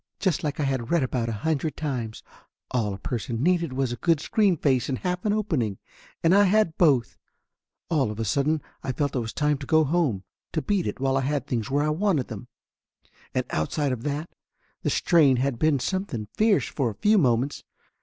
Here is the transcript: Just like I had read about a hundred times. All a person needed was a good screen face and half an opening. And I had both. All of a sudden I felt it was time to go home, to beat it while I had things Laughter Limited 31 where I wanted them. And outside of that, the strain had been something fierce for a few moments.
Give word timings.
Just 0.19 0.43
like 0.43 0.59
I 0.59 0.63
had 0.63 0.89
read 0.89 1.03
about 1.03 1.29
a 1.29 1.45
hundred 1.45 1.77
times. 1.77 2.23
All 2.71 2.95
a 2.95 2.97
person 2.97 3.43
needed 3.43 3.71
was 3.71 3.91
a 3.91 3.95
good 3.97 4.19
screen 4.19 4.57
face 4.57 4.89
and 4.89 4.97
half 4.97 5.23
an 5.25 5.31
opening. 5.31 5.77
And 6.23 6.33
I 6.33 6.45
had 6.45 6.75
both. 6.75 7.19
All 7.87 8.09
of 8.09 8.19
a 8.19 8.25
sudden 8.25 8.63
I 8.81 8.93
felt 8.93 9.15
it 9.15 9.19
was 9.19 9.31
time 9.31 9.59
to 9.59 9.67
go 9.67 9.83
home, 9.83 10.23
to 10.53 10.61
beat 10.63 10.87
it 10.87 10.99
while 10.99 11.17
I 11.17 11.21
had 11.21 11.45
things 11.45 11.69
Laughter 11.69 11.85
Limited 11.91 11.99
31 11.99 11.99
where 11.99 11.99
I 11.99 12.05
wanted 12.13 12.27
them. 12.29 12.47
And 13.35 13.45
outside 13.51 13.91
of 13.91 14.01
that, 14.01 14.31
the 14.81 14.89
strain 14.89 15.37
had 15.37 15.59
been 15.59 15.77
something 15.77 16.27
fierce 16.35 16.67
for 16.67 16.89
a 16.89 16.95
few 16.95 17.19
moments. 17.19 17.63